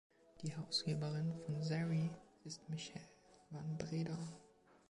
[0.41, 2.09] Die Herausgeberin von „Sarie“
[2.43, 3.05] ist Michelle
[3.51, 4.17] van Breda.